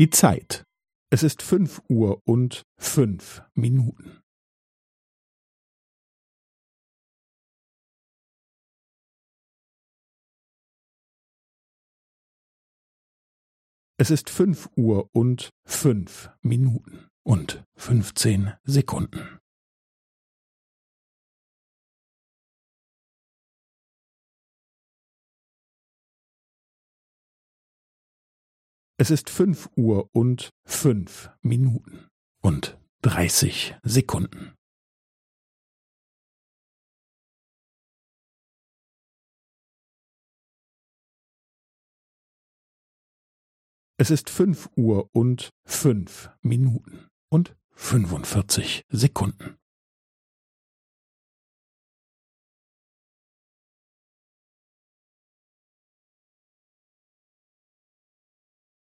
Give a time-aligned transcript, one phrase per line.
[0.00, 0.64] Die Zeit.
[1.10, 4.22] Es ist fünf Uhr und fünf Minuten.
[13.98, 19.39] Es ist fünf Uhr und fünf Minuten und fünfzehn Sekunden.
[29.00, 32.10] Es ist fünf Uhr und fünf Minuten
[32.42, 34.54] und dreißig Sekunden.
[43.96, 49.59] Es ist fünf Uhr und fünf Minuten und fünfundvierzig Sekunden.